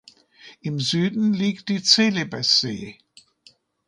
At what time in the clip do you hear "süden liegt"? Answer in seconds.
0.79-1.69